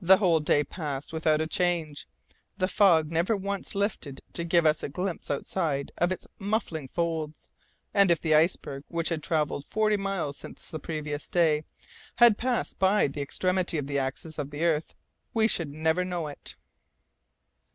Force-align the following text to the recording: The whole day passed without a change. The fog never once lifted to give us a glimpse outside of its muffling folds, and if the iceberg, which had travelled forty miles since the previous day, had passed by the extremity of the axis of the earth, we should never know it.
The 0.00 0.16
whole 0.16 0.40
day 0.40 0.64
passed 0.64 1.12
without 1.12 1.42
a 1.42 1.46
change. 1.46 2.08
The 2.56 2.66
fog 2.66 3.12
never 3.12 3.36
once 3.36 3.74
lifted 3.74 4.22
to 4.32 4.42
give 4.42 4.64
us 4.64 4.82
a 4.82 4.88
glimpse 4.88 5.30
outside 5.30 5.92
of 5.98 6.10
its 6.10 6.26
muffling 6.38 6.88
folds, 6.88 7.50
and 7.92 8.10
if 8.10 8.22
the 8.22 8.34
iceberg, 8.34 8.84
which 8.88 9.10
had 9.10 9.22
travelled 9.22 9.66
forty 9.66 9.98
miles 9.98 10.38
since 10.38 10.70
the 10.70 10.80
previous 10.80 11.28
day, 11.28 11.64
had 12.16 12.38
passed 12.38 12.78
by 12.78 13.06
the 13.06 13.20
extremity 13.20 13.76
of 13.76 13.86
the 13.86 13.98
axis 13.98 14.38
of 14.38 14.48
the 14.48 14.64
earth, 14.64 14.94
we 15.34 15.46
should 15.46 15.68
never 15.70 16.06
know 16.06 16.26
it. 16.28 16.56